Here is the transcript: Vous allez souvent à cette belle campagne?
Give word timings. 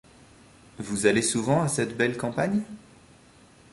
Vous 0.79 1.05
allez 1.05 1.21
souvent 1.21 1.61
à 1.61 1.67
cette 1.67 1.95
belle 1.95 2.17
campagne? 2.17 2.63